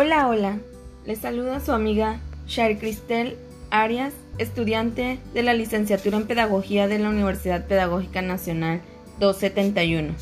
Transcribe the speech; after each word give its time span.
Hola, 0.00 0.28
hola. 0.28 0.60
Les 1.06 1.18
saluda 1.18 1.58
su 1.58 1.72
amiga 1.72 2.20
Shari 2.46 2.76
Cristel 2.76 3.36
Arias, 3.70 4.14
estudiante 4.38 5.18
de 5.34 5.42
la 5.42 5.54
licenciatura 5.54 6.18
en 6.18 6.28
Pedagogía 6.28 6.86
de 6.86 7.00
la 7.00 7.08
Universidad 7.08 7.66
Pedagógica 7.66 8.22
Nacional 8.22 8.80
271. 9.18 10.14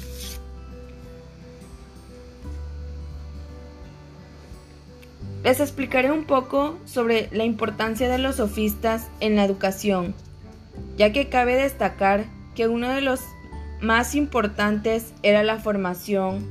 Les 5.45 5.61
explicaré 5.61 6.11
un 6.11 6.25
poco 6.25 6.79
sobre 6.87 7.29
la 7.31 7.45
importancia 7.45 8.09
de 8.09 8.17
los 8.17 8.37
sofistas 8.37 9.09
en 9.21 9.37
la 9.37 9.45
educación, 9.45 10.15
ya 10.97 11.13
que 11.13 11.29
cabe 11.29 11.55
destacar 11.55 12.25
que 12.55 12.67
uno 12.67 12.89
de 12.89 13.03
los 13.03 13.21
más 13.83 14.15
importantes 14.15 15.13
era 15.23 15.43
la 15.43 15.59
formación 15.59 16.49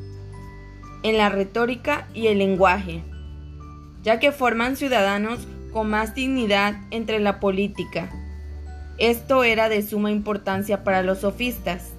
en 1.02 1.18
la 1.18 1.30
retórica 1.30 2.08
y 2.14 2.28
el 2.28 2.38
lenguaje 2.38 3.04
ya 4.06 4.20
que 4.20 4.32
forman 4.32 4.78
ciudadanos 4.78 5.40
con 5.74 5.90
más 5.90 6.14
dignidad 6.14 6.76
entre 6.92 7.20
la 7.20 7.40
política. 7.40 8.10
Esto 9.00 9.44
era 9.44 9.68
de 9.68 9.82
suma 9.82 10.12
importancia 10.12 10.84
para 10.84 11.02
los 11.02 11.20
sofistas. 11.20 11.90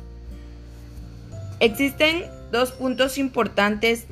Existen 1.59 2.25
dos 2.53 2.71
puntos 2.71 3.19
importantes, 3.19 4.07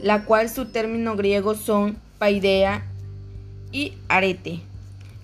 la 0.00 0.24
cual 0.24 0.48
su 0.48 0.66
término 0.66 1.16
griego 1.16 1.54
son 1.54 1.98
paidea 2.18 2.84
y 3.72 3.94
arete, 4.08 4.60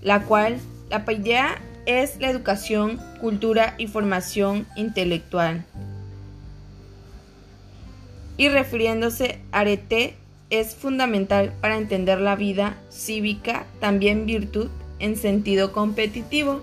la 0.02 0.24
cual 0.24 0.58
la 0.90 1.04
paidea 1.04 1.60
es 1.86 2.18
la 2.20 2.28
educación, 2.28 3.00
cultura 3.20 3.76
y 3.78 3.86
formación 3.86 4.66
intelectual. 4.74 5.64
Y 8.36 8.48
refiriéndose 8.48 9.38
arete 9.52 10.16
es 10.50 10.74
fundamental 10.74 11.52
para 11.60 11.76
entender 11.76 12.20
la 12.20 12.36
vida 12.36 12.76
cívica, 12.90 13.66
también 13.80 14.26
virtud 14.26 14.68
en 14.98 15.16
sentido 15.16 15.72
competitivo. 15.72 16.62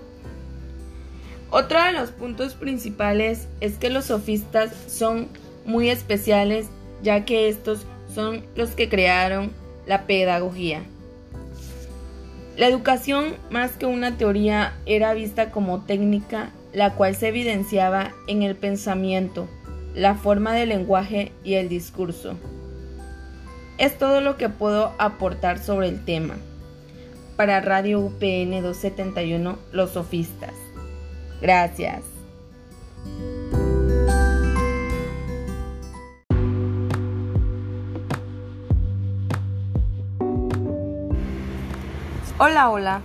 Otro 1.50 1.82
de 1.82 1.92
los 1.92 2.10
puntos 2.10 2.54
principales 2.54 3.46
es 3.60 3.78
que 3.78 3.90
los 3.90 4.06
sofistas 4.06 4.72
son 4.88 5.28
muy 5.64 5.88
especiales 5.88 6.66
ya 7.02 7.24
que 7.24 7.48
estos 7.48 7.86
son 8.12 8.44
los 8.56 8.70
que 8.70 8.88
crearon 8.88 9.52
la 9.86 10.06
pedagogía. 10.06 10.82
La 12.56 12.68
educación, 12.68 13.34
más 13.50 13.72
que 13.72 13.86
una 13.86 14.16
teoría, 14.16 14.74
era 14.86 15.12
vista 15.12 15.50
como 15.50 15.82
técnica, 15.82 16.50
la 16.72 16.94
cual 16.94 17.14
se 17.14 17.28
evidenciaba 17.28 18.12
en 18.26 18.42
el 18.42 18.56
pensamiento, 18.56 19.48
la 19.94 20.14
forma 20.14 20.54
del 20.54 20.70
lenguaje 20.70 21.32
y 21.42 21.54
el 21.54 21.68
discurso. 21.68 22.36
Es 23.76 23.98
todo 23.98 24.20
lo 24.20 24.36
que 24.36 24.48
puedo 24.48 24.92
aportar 24.98 25.58
sobre 25.58 25.88
el 25.88 26.04
tema. 26.04 26.36
Para 27.36 27.60
Radio 27.60 27.98
UPN 27.98 28.62
271, 28.62 29.58
Los 29.72 29.90
Sofistas. 29.90 30.54
Gracias. 31.40 32.02
Hola, 42.38 42.70
hola. 42.70 43.00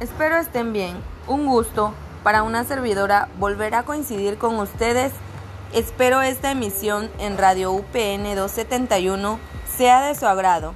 Espero 0.00 0.36
estén 0.36 0.72
bien. 0.72 0.96
Un 1.28 1.46
gusto 1.46 1.94
para 2.24 2.42
una 2.42 2.64
servidora 2.64 3.28
volver 3.38 3.76
a 3.76 3.84
coincidir 3.84 4.36
con 4.36 4.56
ustedes. 4.58 5.12
Espero 5.72 6.22
esta 6.22 6.50
emisión 6.50 7.08
en 7.20 7.38
Radio 7.38 7.70
UPN 7.70 8.34
271 8.34 9.38
sea 9.78 10.02
de 10.08 10.16
su 10.16 10.26
agrado. 10.26 10.74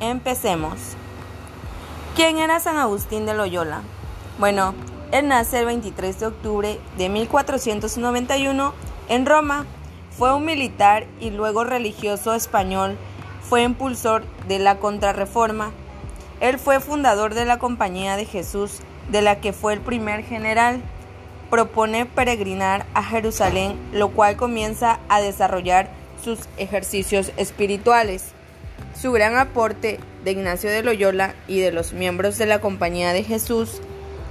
Empecemos. 0.00 0.96
¿Quién 2.16 2.38
era 2.38 2.58
San 2.58 2.76
Agustín 2.76 3.24
de 3.24 3.34
Loyola? 3.34 3.82
Bueno, 4.40 4.74
él 5.12 5.28
nace 5.28 5.60
el 5.60 5.66
23 5.66 6.18
de 6.18 6.26
octubre 6.26 6.80
de 6.98 7.08
1491 7.08 8.74
en 9.08 9.26
Roma. 9.26 9.64
Fue 10.18 10.34
un 10.34 10.44
militar 10.44 11.06
y 11.20 11.30
luego 11.30 11.62
religioso 11.62 12.34
español. 12.34 12.98
Fue 13.42 13.62
impulsor 13.62 14.24
de 14.48 14.58
la 14.58 14.80
Contrarreforma. 14.80 15.70
Él 16.40 16.58
fue 16.58 16.80
fundador 16.80 17.34
de 17.34 17.44
la 17.44 17.60
Compañía 17.60 18.16
de 18.16 18.24
Jesús, 18.24 18.80
de 19.08 19.22
la 19.22 19.36
que 19.40 19.52
fue 19.52 19.74
el 19.74 19.80
primer 19.80 20.24
general. 20.24 20.82
Propone 21.48 22.06
peregrinar 22.06 22.86
a 22.94 23.04
Jerusalén, 23.04 23.78
lo 23.92 24.08
cual 24.10 24.36
comienza 24.36 24.98
a 25.08 25.20
desarrollar 25.20 26.01
sus 26.22 26.40
ejercicios 26.56 27.32
espirituales. 27.36 28.26
Su 29.00 29.12
gran 29.12 29.36
aporte 29.36 29.98
de 30.24 30.32
Ignacio 30.32 30.70
de 30.70 30.82
Loyola 30.82 31.34
y 31.48 31.60
de 31.60 31.72
los 31.72 31.92
miembros 31.92 32.38
de 32.38 32.46
la 32.46 32.60
Compañía 32.60 33.12
de 33.12 33.24
Jesús 33.24 33.80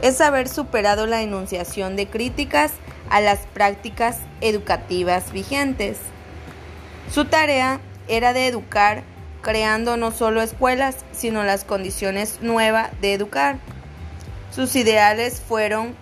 es 0.01 0.21
haber 0.21 0.47
superado 0.47 1.05
la 1.05 1.21
enunciación 1.21 1.95
de 1.95 2.07
críticas 2.07 2.71
a 3.09 3.21
las 3.21 3.39
prácticas 3.53 4.17
educativas 4.39 5.31
vigentes. 5.31 5.97
Su 7.13 7.25
tarea 7.25 7.79
era 8.07 8.33
de 8.33 8.47
educar, 8.47 9.03
creando 9.41 9.97
no 9.97 10.11
solo 10.11 10.41
escuelas, 10.41 10.97
sino 11.11 11.43
las 11.43 11.65
condiciones 11.65 12.39
nuevas 12.41 12.89
de 13.01 13.13
educar. 13.13 13.57
Sus 14.55 14.75
ideales 14.75 15.41
fueron 15.41 15.95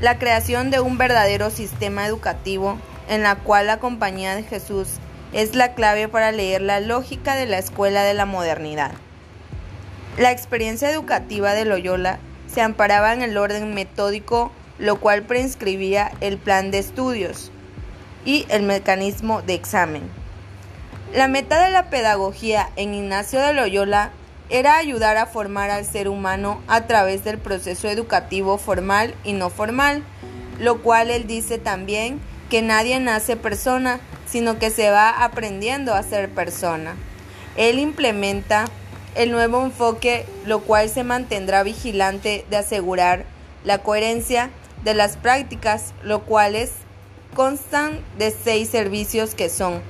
la 0.00 0.18
creación 0.18 0.70
de 0.70 0.80
un 0.80 0.98
verdadero 0.98 1.50
sistema 1.50 2.06
educativo 2.06 2.78
en 3.08 3.22
la 3.22 3.36
cual 3.36 3.66
la 3.66 3.78
Compañía 3.78 4.34
de 4.34 4.42
Jesús 4.42 4.88
es 5.32 5.54
la 5.54 5.74
clave 5.74 6.08
para 6.08 6.32
leer 6.32 6.62
la 6.62 6.80
lógica 6.80 7.34
de 7.34 7.46
la 7.46 7.58
escuela 7.58 8.02
de 8.02 8.14
la 8.14 8.26
modernidad. 8.26 8.92
La 10.18 10.30
experiencia 10.30 10.90
educativa 10.90 11.52
de 11.52 11.64
Loyola 11.64 12.18
se 12.46 12.62
amparaba 12.62 13.12
en 13.12 13.22
el 13.22 13.36
orden 13.36 13.74
metódico, 13.74 14.50
lo 14.78 14.98
cual 15.00 15.22
prescribía 15.22 16.12
el 16.20 16.38
plan 16.38 16.70
de 16.70 16.78
estudios 16.78 17.50
y 18.24 18.46
el 18.48 18.62
mecanismo 18.62 19.42
de 19.42 19.54
examen. 19.54 20.02
La 21.14 21.28
meta 21.28 21.62
de 21.62 21.70
la 21.70 21.90
pedagogía 21.90 22.70
en 22.76 22.94
Ignacio 22.94 23.40
de 23.40 23.52
Loyola 23.52 24.10
era 24.48 24.76
ayudar 24.76 25.16
a 25.16 25.26
formar 25.26 25.70
al 25.70 25.84
ser 25.84 26.08
humano 26.08 26.60
a 26.66 26.86
través 26.86 27.24
del 27.24 27.38
proceso 27.38 27.88
educativo 27.88 28.58
formal 28.58 29.14
y 29.24 29.32
no 29.32 29.50
formal, 29.50 30.02
lo 30.58 30.82
cual 30.82 31.10
él 31.10 31.26
dice 31.26 31.58
también 31.58 32.20
que 32.50 32.62
nadie 32.62 33.00
nace 33.00 33.36
persona, 33.36 34.00
sino 34.26 34.58
que 34.58 34.70
se 34.70 34.90
va 34.90 35.24
aprendiendo 35.24 35.94
a 35.94 36.02
ser 36.02 36.28
persona. 36.28 36.96
Él 37.56 37.78
implementa 37.78 38.66
el 39.14 39.30
nuevo 39.30 39.64
enfoque, 39.64 40.26
lo 40.44 40.60
cual 40.60 40.90
se 40.90 41.04
mantendrá 41.04 41.62
vigilante 41.62 42.44
de 42.50 42.56
asegurar 42.58 43.24
la 43.64 43.78
coherencia 43.78 44.50
de 44.84 44.94
las 44.94 45.16
prácticas, 45.16 45.94
lo 46.02 46.22
cuales 46.22 46.72
constan 47.34 48.00
de 48.18 48.30
seis 48.30 48.68
servicios 48.68 49.34
que 49.34 49.48
son 49.48 49.80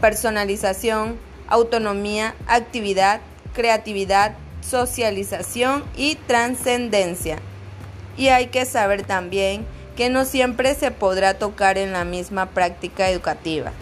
personalización, 0.00 1.18
autonomía, 1.48 2.34
actividad, 2.46 3.20
creatividad, 3.54 4.34
socialización 4.60 5.84
y 5.96 6.16
trascendencia. 6.16 7.38
Y 8.16 8.28
hay 8.28 8.46
que 8.46 8.64
saber 8.64 9.04
también 9.04 9.66
que 9.96 10.10
no 10.10 10.24
siempre 10.24 10.74
se 10.74 10.90
podrá 10.90 11.34
tocar 11.34 11.78
en 11.78 11.92
la 11.92 12.04
misma 12.04 12.46
práctica 12.50 13.08
educativa. 13.08 13.72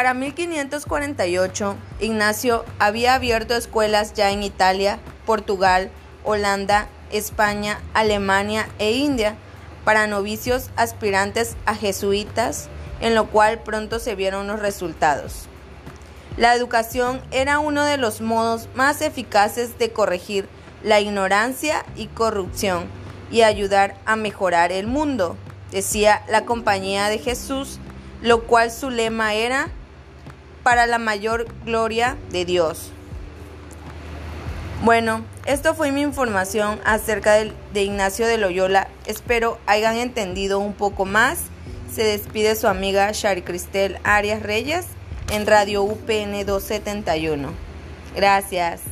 Para 0.00 0.14
1548, 0.14 1.76
Ignacio 2.00 2.64
había 2.78 3.12
abierto 3.12 3.54
escuelas 3.54 4.14
ya 4.14 4.30
en 4.30 4.42
Italia, 4.42 4.98
Portugal, 5.26 5.90
Holanda, 6.24 6.88
España, 7.12 7.78
Alemania 7.92 8.66
e 8.78 8.92
India 8.92 9.36
para 9.84 10.06
novicios 10.06 10.70
aspirantes 10.76 11.54
a 11.66 11.74
jesuitas, 11.74 12.70
en 13.02 13.14
lo 13.14 13.26
cual 13.26 13.58
pronto 13.58 13.98
se 13.98 14.14
vieron 14.14 14.46
los 14.46 14.60
resultados. 14.60 15.48
La 16.38 16.54
educación 16.54 17.20
era 17.30 17.58
uno 17.58 17.84
de 17.84 17.98
los 17.98 18.22
modos 18.22 18.70
más 18.74 19.02
eficaces 19.02 19.76
de 19.78 19.90
corregir 19.92 20.48
la 20.82 21.00
ignorancia 21.00 21.84
y 21.94 22.06
corrupción 22.06 22.86
y 23.30 23.42
ayudar 23.42 23.96
a 24.06 24.16
mejorar 24.16 24.72
el 24.72 24.86
mundo, 24.86 25.36
decía 25.70 26.22
la 26.26 26.46
Compañía 26.46 27.10
de 27.10 27.18
Jesús, 27.18 27.78
lo 28.22 28.44
cual 28.44 28.70
su 28.70 28.88
lema 28.88 29.34
era 29.34 29.68
para 30.70 30.86
la 30.86 30.98
mayor 30.98 31.48
gloria 31.64 32.16
de 32.30 32.44
Dios. 32.44 32.92
Bueno, 34.84 35.24
esto 35.44 35.74
fue 35.74 35.90
mi 35.90 36.00
información 36.00 36.78
acerca 36.84 37.32
de, 37.32 37.82
Ignacio 37.82 38.24
de 38.28 38.38
Loyola. 38.38 38.86
Espero 39.04 39.58
hayan 39.66 39.96
entendido 39.96 40.60
un 40.60 40.74
poco 40.74 41.06
más. 41.06 41.40
Se 41.92 42.04
despide 42.04 42.54
su 42.54 42.68
amiga 42.68 43.10
Shari 43.10 43.42
Cristel 43.42 43.98
Arias 44.04 44.44
Reyes 44.44 44.86
en 45.32 45.44
Radio 45.44 45.82
UPN 45.82 46.46
271. 46.46 47.48
Gracias. 48.14 48.89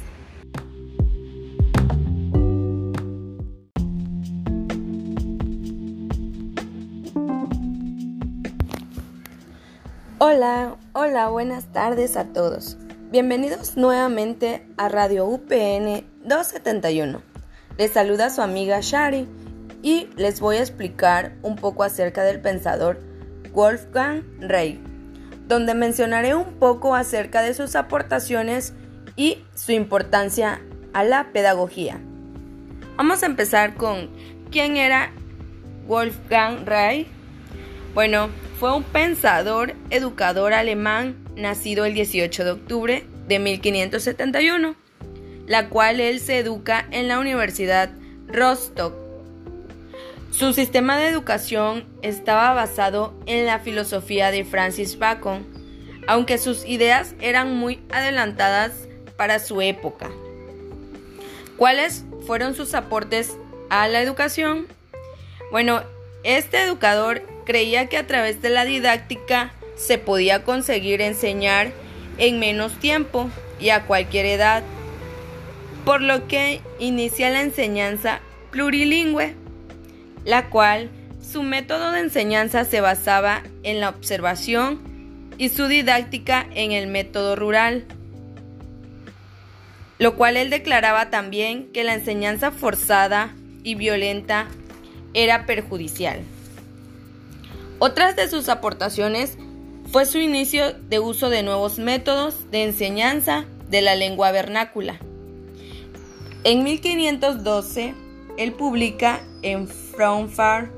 Hola, 10.21 10.75
hola, 10.95 11.29
buenas 11.29 11.73
tardes 11.73 12.17
a 12.17 12.25
todos. 12.33 12.77
Bienvenidos 13.13 13.77
nuevamente 13.77 14.67
a 14.77 14.89
Radio 14.89 15.27
UPN 15.27 16.05
271. 16.25 17.23
Les 17.77 17.93
saluda 17.93 18.29
su 18.29 18.43
amiga 18.43 18.81
Shari 18.81 19.29
y 19.81 20.09
les 20.17 20.41
voy 20.41 20.57
a 20.57 20.61
explicar 20.61 21.37
un 21.43 21.55
poco 21.55 21.85
acerca 21.85 22.25
del 22.25 22.41
pensador 22.41 22.99
Wolfgang 23.53 24.25
Rey, 24.41 24.83
donde 25.47 25.75
mencionaré 25.75 26.35
un 26.35 26.55
poco 26.55 26.97
acerca 26.97 27.41
de 27.43 27.55
sus 27.55 27.77
aportaciones 27.77 28.75
y 29.15 29.45
su 29.55 29.71
importancia 29.71 30.61
a 30.95 31.05
la 31.05 31.31
pedagogía. 31.33 32.01
Vamos 32.97 33.23
a 33.23 33.27
empezar 33.27 33.77
con 33.77 34.11
quién 34.51 34.77
era 34.77 35.13
Wolfgang 35.87 36.67
Rey. 36.67 37.07
Bueno, 37.95 38.31
fue 38.59 38.75
un 38.75 38.83
pensador, 38.83 39.75
educador 39.91 40.53
alemán, 40.53 41.17
nacido 41.37 41.85
el 41.85 41.95
18 41.95 42.45
de 42.45 42.51
octubre 42.51 43.07
de 43.29 43.39
1571, 43.39 44.75
la 45.47 45.69
cual 45.69 46.01
él 46.01 46.19
se 46.19 46.39
educa 46.39 46.85
en 46.91 47.07
la 47.07 47.21
Universidad 47.21 47.91
Rostock. 48.27 48.95
Su 50.33 50.53
sistema 50.53 50.99
de 50.99 51.07
educación 51.07 51.85
estaba 52.03 52.53
basado 52.53 53.15
en 53.27 53.47
la 53.47 53.61
filosofía 53.61 54.33
de 54.33 54.45
Francis 54.45 54.99
Bacon, 54.99 55.47
aunque 56.09 56.37
sus 56.37 56.65
ideas 56.65 57.15
eran 57.21 57.57
muy 57.57 57.81
adelantadas 57.91 58.73
para 59.17 59.39
su 59.39 59.63
época. 59.63 60.11
¿Cuáles 61.57 62.05
fueron 62.27 62.55
sus 62.55 62.75
aportes 62.75 63.37
a 63.71 63.87
la 63.87 64.03
educación? 64.03 64.67
Bueno, 65.53 65.83
este 66.25 66.63
educador 66.63 67.23
creía 67.49 67.87
que 67.87 67.97
a 67.97 68.07
través 68.07 68.43
de 68.43 68.51
la 68.51 68.67
didáctica 68.67 69.53
se 69.75 69.97
podía 69.97 70.45
conseguir 70.45 71.01
enseñar 71.01 71.73
en 72.19 72.39
menos 72.39 72.79
tiempo 72.79 73.31
y 73.59 73.71
a 73.71 73.87
cualquier 73.87 74.27
edad, 74.27 74.63
por 75.87 76.03
lo 76.03 76.29
que 76.29 76.61
inicia 76.79 77.31
la 77.31 77.41
enseñanza 77.41 78.21
plurilingüe, 78.51 79.35
la 80.27 80.51
cual 80.51 80.91
su 81.23 81.43
método 81.43 81.91
de 81.93 82.01
enseñanza 82.01 82.67
se 82.67 82.83
basaba 82.83 83.43
en 83.63 83.81
la 83.81 83.89
observación 83.89 84.83
y 85.39 85.49
su 85.49 85.69
didáctica 85.69 86.47
en 86.55 86.73
el 86.73 86.87
método 86.87 87.35
rural, 87.35 87.87
lo 89.99 90.17
cual 90.17 90.37
él 90.37 90.51
declaraba 90.51 91.09
también 91.09 91.73
que 91.73 91.83
la 91.83 91.95
enseñanza 91.95 92.51
forzada 92.51 93.35
y 93.63 93.75
violenta 93.75 94.49
era 95.15 95.47
perjudicial. 95.47 96.21
Otras 97.81 98.17
de 98.17 98.29
sus 98.29 98.49
aportaciones 98.49 99.39
fue 99.93 100.05
su 100.05 100.19
inicio 100.19 100.73
de 100.73 100.99
uso 100.99 101.31
de 101.31 101.45
nuevos 101.45 101.79
métodos 101.79 102.51
de 102.51 102.65
enseñanza 102.65 103.45
de 103.71 103.83
la 103.83 103.95
lengua 103.95 104.33
vernácula. 104.33 104.99
En 106.43 106.65
1512, 106.65 107.95
él 108.37 108.53
publica 108.53 109.21
en 109.43 109.69
Fraunfurt 109.69 110.73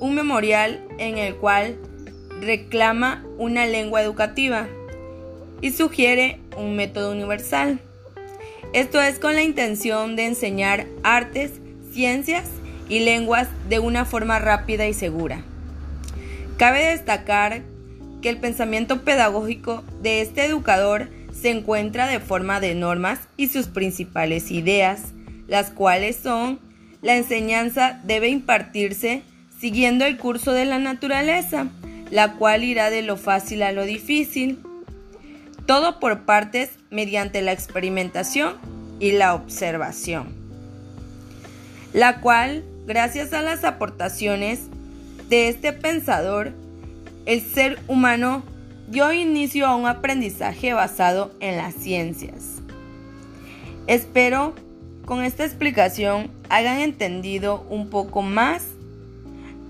un 0.00 0.14
memorial 0.14 0.82
en 0.98 1.18
el 1.18 1.36
cual 1.36 1.78
reclama 2.40 3.22
una 3.36 3.66
lengua 3.66 4.00
educativa 4.00 4.66
y 5.60 5.72
sugiere 5.72 6.40
un 6.56 6.74
método 6.74 7.12
universal. 7.12 7.80
Esto 8.72 9.00
es 9.02 9.18
con 9.18 9.34
la 9.34 9.42
intención 9.42 10.16
de 10.16 10.24
enseñar 10.24 10.86
artes, 11.02 11.52
ciencias 11.92 12.48
y 12.88 13.00
lenguas 13.00 13.48
de 13.68 13.78
una 13.78 14.06
forma 14.06 14.38
rápida 14.38 14.86
y 14.86 14.94
segura. 14.94 15.44
Cabe 16.60 16.84
destacar 16.84 17.62
que 18.20 18.28
el 18.28 18.36
pensamiento 18.36 19.00
pedagógico 19.00 19.82
de 20.02 20.20
este 20.20 20.44
educador 20.44 21.08
se 21.32 21.48
encuentra 21.48 22.06
de 22.06 22.20
forma 22.20 22.60
de 22.60 22.74
normas 22.74 23.18
y 23.38 23.48
sus 23.48 23.68
principales 23.68 24.50
ideas, 24.50 25.14
las 25.48 25.70
cuales 25.70 26.16
son 26.16 26.60
la 27.00 27.16
enseñanza 27.16 27.98
debe 28.04 28.28
impartirse 28.28 29.22
siguiendo 29.58 30.04
el 30.04 30.18
curso 30.18 30.52
de 30.52 30.66
la 30.66 30.78
naturaleza, 30.78 31.68
la 32.10 32.34
cual 32.34 32.62
irá 32.62 32.90
de 32.90 33.00
lo 33.00 33.16
fácil 33.16 33.62
a 33.62 33.72
lo 33.72 33.84
difícil, 33.84 34.58
todo 35.64 35.98
por 35.98 36.26
partes 36.26 36.72
mediante 36.90 37.40
la 37.40 37.52
experimentación 37.52 38.58
y 38.98 39.12
la 39.12 39.34
observación, 39.34 40.28
la 41.94 42.20
cual, 42.20 42.64
gracias 42.84 43.32
a 43.32 43.40
las 43.40 43.64
aportaciones 43.64 44.68
de 45.30 45.48
este 45.48 45.72
pensador, 45.72 46.52
el 47.24 47.40
ser 47.40 47.78
humano 47.86 48.42
dio 48.88 49.12
inicio 49.12 49.66
a 49.66 49.76
un 49.76 49.86
aprendizaje 49.86 50.72
basado 50.72 51.32
en 51.38 51.56
las 51.56 51.72
ciencias. 51.74 52.60
Espero 53.86 54.54
con 55.06 55.22
esta 55.24 55.44
explicación 55.44 56.30
hayan 56.48 56.80
entendido 56.80 57.64
un 57.70 57.88
poco 57.88 58.22
más. 58.22 58.64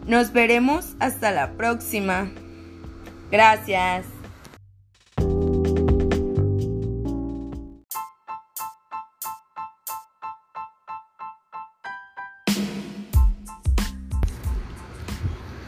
Nos 0.07 0.33
veremos 0.33 0.95
hasta 0.99 1.31
la 1.31 1.53
próxima. 1.53 2.31
Gracias. 3.31 4.19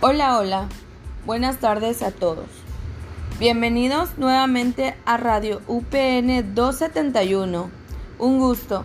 Hola, 0.05 0.37
hola. 0.37 0.69
Buenas 1.27 1.59
tardes 1.59 2.03
a 2.03 2.11
todos. 2.11 2.47
Bienvenidos 3.39 4.19
nuevamente 4.19 4.97
a 5.05 5.17
Radio 5.17 5.63
UPN 5.69 6.57
271. 6.57 7.71
Un 8.19 8.39
gusto. 8.41 8.85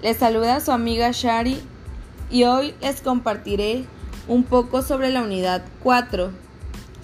Les 0.00 0.16
saluda 0.16 0.60
su 0.60 0.72
amiga 0.72 1.10
Shari 1.12 1.60
y 2.30 2.44
hoy 2.44 2.74
les 2.80 3.02
compartiré 3.02 3.84
un 4.28 4.44
poco 4.44 4.80
sobre 4.80 5.10
la 5.10 5.20
unidad 5.20 5.62
4, 5.82 6.30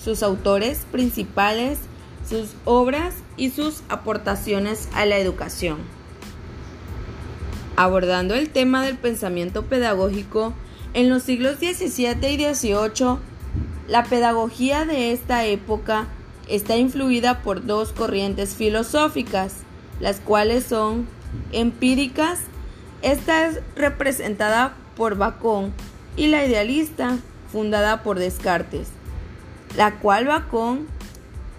sus 0.03 0.23
autores 0.23 0.87
principales, 0.91 1.79
sus 2.27 2.55
obras 2.65 3.17
y 3.37 3.51
sus 3.51 3.83
aportaciones 3.91 4.89
a 4.95 5.05
la 5.05 5.19
educación. 5.19 5.77
Abordando 7.77 8.35
el 8.35 8.49
tema 8.49 8.83
del 8.83 8.97
pensamiento 8.97 9.67
pedagógico, 9.67 10.55
en 10.97 11.11
los 11.11 11.25
siglos 11.25 11.57
XVII 11.59 12.27
y 12.33 12.55
XVIII, 12.55 13.19
la 13.87 14.05
pedagogía 14.05 14.87
de 14.87 15.13
esta 15.13 15.45
época 15.45 16.07
está 16.49 16.79
influida 16.79 17.43
por 17.43 17.67
dos 17.67 17.93
corrientes 17.93 18.55
filosóficas, 18.55 19.57
las 20.01 20.21
cuales 20.21 20.65
son 20.65 21.07
empíricas, 21.53 22.39
esta 23.03 23.47
es 23.47 23.61
representada 23.77 24.75
por 24.97 25.17
Bacon, 25.19 25.75
y 26.17 26.29
la 26.29 26.47
idealista, 26.47 27.19
fundada 27.53 28.03
por 28.03 28.19
Descartes, 28.19 28.89
la 29.77 29.99
cual 29.99 30.25
Bacon 30.25 30.87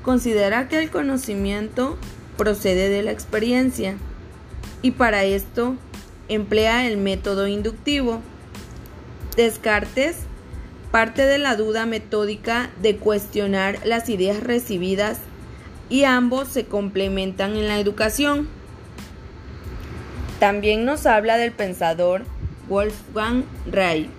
considera 0.02 0.68
que 0.68 0.80
el 0.80 0.90
conocimiento 0.90 1.96
procede 2.38 2.90
de 2.90 3.04
la 3.04 3.12
experiencia 3.12 3.98
y 4.82 4.92
para 4.92 5.26
esto 5.26 5.76
emplea 6.28 6.88
el 6.88 6.98
método 6.98 7.48
inductivo. 7.48 8.24
Descartes 9.38 10.18
parte 10.90 11.28
de 11.28 11.38
la 11.38 11.56
duda 11.56 11.86
metódica 11.86 12.72
de 12.82 12.98
cuestionar 12.98 13.78
las 13.86 14.10
ideas 14.10 14.42
recibidas 14.42 15.20
y 15.90 16.06
ambos 16.06 16.48
se 16.48 16.66
complementan 16.66 17.56
en 17.56 17.68
la 17.68 17.80
educación. 17.80 18.50
También 20.40 20.86
nos 20.86 21.06
habla 21.06 21.38
del 21.38 21.52
pensador 21.52 22.24
Wolfgang 22.68 23.44
Reich, 23.70 24.10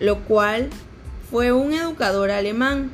lo 0.00 0.18
cual 0.24 0.70
fue 1.30 1.52
un 1.52 1.72
educador 1.72 2.32
alemán. 2.32 2.90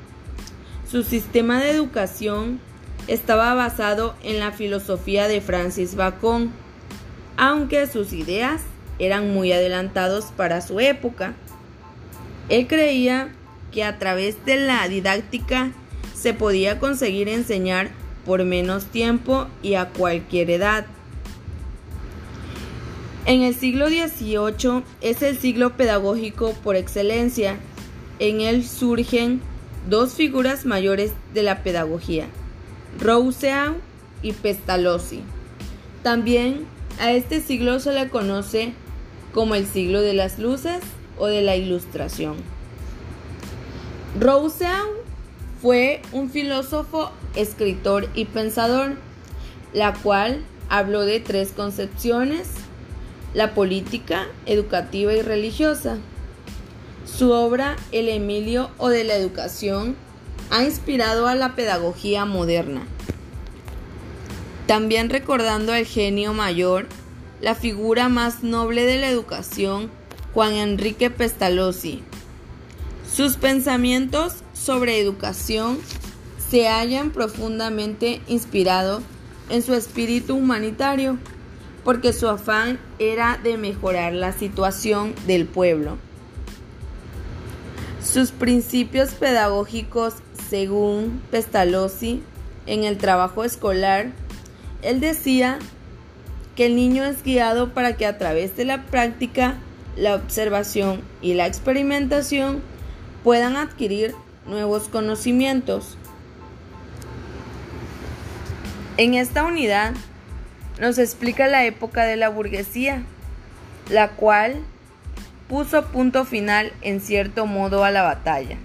Su 0.86 1.02
sistema 1.02 1.62
de 1.62 1.70
educación 1.70 2.60
estaba 3.06 3.54
basado 3.54 4.16
en 4.22 4.38
la 4.38 4.52
filosofía 4.52 5.28
de 5.28 5.40
Francis 5.40 5.94
Bacon, 5.94 6.52
aunque 7.38 7.86
sus 7.86 8.12
ideas 8.12 8.60
eran 8.98 9.32
muy 9.32 9.50
adelantados 9.50 10.26
para 10.36 10.60
su 10.60 10.78
época. 10.78 11.32
Él 12.48 12.66
creía 12.66 13.28
que 13.72 13.84
a 13.84 13.98
través 13.98 14.44
de 14.44 14.56
la 14.56 14.86
didáctica 14.88 15.72
se 16.14 16.34
podía 16.34 16.78
conseguir 16.78 17.28
enseñar 17.28 17.90
por 18.24 18.44
menos 18.44 18.86
tiempo 18.86 19.46
y 19.62 19.74
a 19.74 19.88
cualquier 19.90 20.50
edad. 20.50 20.86
En 23.26 23.42
el 23.42 23.54
siglo 23.54 23.88
XVIII 23.88 24.84
es 25.00 25.22
el 25.22 25.38
siglo 25.38 25.76
pedagógico 25.76 26.52
por 26.62 26.76
excelencia. 26.76 27.56
En 28.18 28.40
él 28.40 28.66
surgen 28.66 29.40
dos 29.88 30.14
figuras 30.14 30.66
mayores 30.66 31.12
de 31.32 31.42
la 31.42 31.62
pedagogía, 31.62 32.26
Rousseau 33.00 33.76
y 34.22 34.32
Pestalozzi. 34.32 35.22
También 36.02 36.66
a 37.00 37.12
este 37.12 37.40
siglo 37.40 37.80
se 37.80 37.92
le 37.92 38.08
conoce 38.08 38.72
como 39.32 39.54
el 39.54 39.66
siglo 39.66 40.00
de 40.00 40.14
las 40.14 40.38
luces 40.38 40.80
o 41.18 41.26
de 41.26 41.42
la 41.42 41.56
ilustración. 41.56 42.36
Rousseau 44.18 44.88
fue 45.60 46.02
un 46.12 46.30
filósofo, 46.30 47.10
escritor 47.34 48.08
y 48.14 48.26
pensador. 48.26 48.96
la 49.72 49.92
cual 49.92 50.44
habló 50.68 51.02
de 51.02 51.18
tres 51.18 51.50
concepciones, 51.50 52.48
la 53.34 53.54
política, 53.54 54.28
educativa 54.46 55.12
y 55.12 55.20
religiosa. 55.20 55.98
Su 57.04 57.32
obra 57.32 57.76
El 57.90 58.08
Emilio 58.08 58.70
o 58.78 58.88
de 58.88 59.02
la 59.02 59.16
Educación 59.16 59.96
ha 60.50 60.62
inspirado 60.62 61.26
a 61.26 61.34
la 61.34 61.56
pedagogía 61.56 62.24
moderna. 62.24 62.86
También 64.66 65.10
recordando 65.10 65.72
al 65.72 65.84
genio 65.84 66.32
mayor, 66.32 66.86
la 67.40 67.54
figura 67.54 68.08
más 68.08 68.42
noble 68.42 68.86
de 68.86 68.98
la 68.98 69.08
educación, 69.08 69.90
Juan 70.34 70.54
Enrique 70.54 71.10
Pestalozzi. 71.10 72.02
Sus 73.08 73.36
pensamientos 73.36 74.42
sobre 74.52 75.00
educación 75.00 75.78
se 76.50 76.66
hallan 76.66 77.12
profundamente 77.12 78.20
inspirados 78.26 79.04
en 79.48 79.62
su 79.62 79.74
espíritu 79.74 80.34
humanitario, 80.34 81.18
porque 81.84 82.12
su 82.12 82.26
afán 82.26 82.80
era 82.98 83.38
de 83.44 83.56
mejorar 83.56 84.12
la 84.12 84.32
situación 84.32 85.14
del 85.28 85.46
pueblo. 85.46 85.98
Sus 88.02 88.32
principios 88.32 89.10
pedagógicos, 89.10 90.14
según 90.50 91.22
Pestalozzi, 91.30 92.22
en 92.66 92.82
el 92.82 92.98
trabajo 92.98 93.44
escolar, 93.44 94.10
él 94.82 94.98
decía 94.98 95.60
que 96.56 96.66
el 96.66 96.74
niño 96.74 97.04
es 97.04 97.22
guiado 97.22 97.72
para 97.72 97.96
que 97.96 98.04
a 98.04 98.18
través 98.18 98.56
de 98.56 98.64
la 98.64 98.82
práctica, 98.86 99.58
la 99.96 100.14
observación 100.14 101.02
y 101.22 101.34
la 101.34 101.46
experimentación 101.46 102.62
puedan 103.22 103.56
adquirir 103.56 104.14
nuevos 104.46 104.88
conocimientos. 104.88 105.96
En 108.96 109.14
esta 109.14 109.44
unidad 109.44 109.94
nos 110.80 110.98
explica 110.98 111.46
la 111.46 111.64
época 111.64 112.04
de 112.04 112.16
la 112.16 112.28
burguesía, 112.28 113.02
la 113.90 114.10
cual 114.10 114.62
puso 115.48 115.86
punto 115.86 116.24
final 116.24 116.72
en 116.82 117.00
cierto 117.00 117.46
modo 117.46 117.84
a 117.84 117.90
la 117.90 118.02
batalla. 118.02 118.56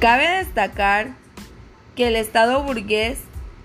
Cabe 0.00 0.28
destacar 0.28 1.14
que 1.94 2.08
el 2.08 2.16
Estado 2.16 2.62
burgués 2.62 3.18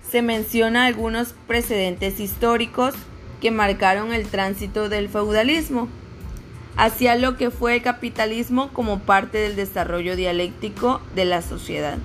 se 0.09 0.21
menciona 0.21 0.85
algunos 0.85 1.33
precedentes 1.47 2.19
históricos 2.19 2.93
que 3.41 3.51
marcaron 3.51 4.13
el 4.13 4.27
tránsito 4.27 4.89
del 4.89 5.09
feudalismo 5.09 5.87
hacia 6.75 7.15
lo 7.15 7.37
que 7.37 7.49
fue 7.51 7.75
el 7.75 7.81
capitalismo 7.81 8.69
como 8.71 8.99
parte 8.99 9.39
del 9.39 9.55
desarrollo 9.55 10.15
dialéctico 10.15 11.01
de 11.15 11.25
la 11.25 11.41
sociedad. 11.41 11.97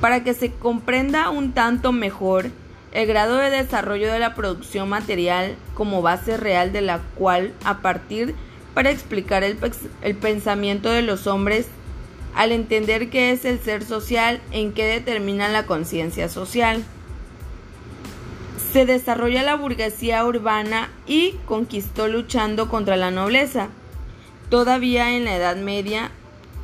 Para 0.00 0.22
que 0.22 0.34
se 0.34 0.52
comprenda 0.52 1.30
un 1.30 1.52
tanto 1.52 1.92
mejor 1.92 2.50
el 2.92 3.06
grado 3.06 3.36
de 3.36 3.50
desarrollo 3.50 4.10
de 4.12 4.18
la 4.18 4.34
producción 4.34 4.88
material 4.88 5.56
como 5.74 6.00
base 6.00 6.36
real 6.36 6.72
de 6.72 6.80
la 6.80 7.00
cual 7.16 7.52
a 7.64 7.78
partir 7.78 8.34
para 8.74 8.90
explicar 8.90 9.42
el, 9.44 9.56
pensamiento 10.16 10.90
de 10.90 11.02
los 11.02 11.26
hombres 11.26 11.66
al 12.34 12.52
entender 12.52 13.10
qué 13.10 13.32
es 13.32 13.44
el 13.44 13.58
ser 13.58 13.84
social 13.84 14.40
en 14.52 14.72
qué 14.72 14.84
determina 14.84 15.48
la 15.48 15.66
conciencia 15.66 16.28
social. 16.28 16.84
Se 18.72 18.84
desarrolla 18.84 19.42
la 19.42 19.54
burguesía 19.54 20.24
urbana 20.26 20.90
y 21.06 21.32
conquistó 21.46 22.06
luchando 22.06 22.68
contra 22.68 22.96
la 22.96 23.10
nobleza. 23.10 23.68
Todavía 24.50 25.16
en 25.16 25.24
la 25.24 25.36
Edad 25.36 25.56
Media, 25.56 26.10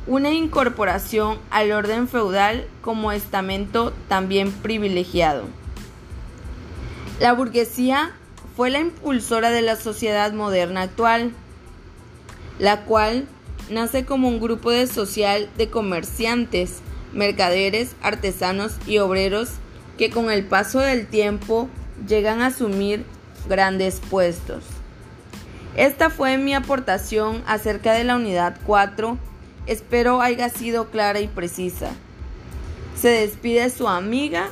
una 0.05 0.31
incorporación 0.31 1.39
al 1.49 1.71
orden 1.71 2.07
feudal 2.07 2.67
como 2.81 3.11
estamento 3.11 3.91
también 4.07 4.51
privilegiado. 4.51 5.45
La 7.19 7.33
burguesía 7.33 8.11
fue 8.55 8.69
la 8.69 8.79
impulsora 8.79 9.49
de 9.49 9.63
la 9.63 9.75
sociedad 9.75 10.31
moderna 10.31 10.83
actual, 10.83 11.31
la 12.59 12.85
cual 12.85 13.25
nace 13.71 14.05
como 14.05 14.27
un 14.27 14.39
grupo 14.39 14.69
de 14.69 14.85
social 14.85 15.49
de 15.57 15.71
comerciantes, 15.71 16.81
mercaderes, 17.13 17.95
artesanos 18.03 18.73
y 18.85 18.99
obreros 18.99 19.49
que 19.97 20.11
con 20.11 20.29
el 20.29 20.45
paso 20.45 20.79
del 20.79 21.07
tiempo 21.07 21.67
llegan 22.07 22.41
a 22.41 22.47
asumir 22.47 23.05
grandes 23.47 23.99
puestos. 23.99 24.63
Esta 25.75 26.09
fue 26.09 26.37
mi 26.37 26.53
aportación 26.53 27.43
acerca 27.47 27.93
de 27.93 28.03
la 28.03 28.15
unidad 28.15 28.57
4. 28.65 29.17
Espero 29.67 30.21
haya 30.21 30.49
sido 30.49 30.89
clara 30.89 31.19
y 31.19 31.27
precisa. 31.27 31.91
Se 32.95 33.09
despide 33.09 33.69
su 33.69 33.87
amiga. 33.87 34.49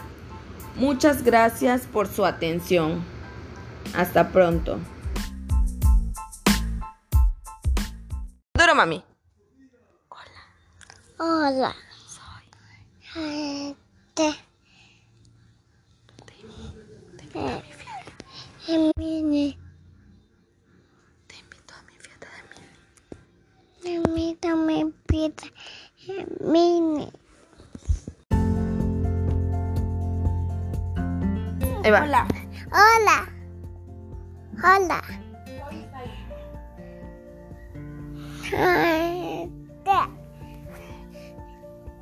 Muchas 0.75 1.23
gracias 1.23 1.83
por 1.83 2.07
su 2.07 2.25
atención. 2.25 3.03
Hasta 3.95 4.29
pronto. 4.29 4.79
mami. 8.75 9.03
Hola. 10.09 10.41
Hola. 11.19 11.75
Soy. 13.13 13.75
Te. 14.13 14.52
Te 17.33 17.39
invito 17.39 17.49
a 17.49 17.57
mi 17.57 17.73
fiesta. 17.73 18.93
Mini. 18.95 19.57
Te 21.25 21.35
invito 21.35 21.73
a 21.73 21.81
mi 21.87 21.95
fiesta 21.97 22.27
de 22.29 22.41
Mini. 22.51 22.77
Te 23.81 23.89
invito 23.89 24.47
a 24.49 24.55
mi 24.55 24.93
fiesta 25.07 25.47
de 26.05 26.15
Mini. 26.41 27.11
Hola. 31.85 32.27
Hola. 32.71 33.17
Hola. 34.63 35.01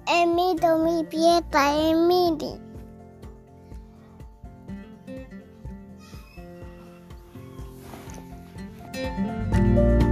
Emito 0.08 0.78
mi 0.80 1.06
pieta, 1.06 1.74
Emily. 1.74 2.71
Música 9.02 10.11